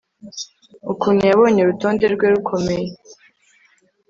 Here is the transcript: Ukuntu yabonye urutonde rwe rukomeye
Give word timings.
Ukuntu 0.91 1.21
yabonye 1.29 1.59
urutonde 1.61 2.05
rwe 2.13 2.27
rukomeye 2.33 2.87